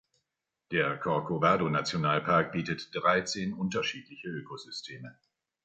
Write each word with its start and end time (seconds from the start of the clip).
Der 0.71 0.97
Corcovado 0.97 1.69
Nationalpark 1.69 2.51
bietet 2.53 2.89
dreizehn 2.91 3.53
unterschiedliche 3.53 4.29
Ökosysteme. 4.29 5.15